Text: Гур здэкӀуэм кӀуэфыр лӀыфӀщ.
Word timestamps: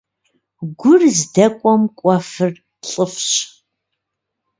Гур 0.79 1.01
здэкӀуэм 1.17 1.83
кӀуэфыр 1.97 2.53
лӀыфӀщ. 2.89 3.29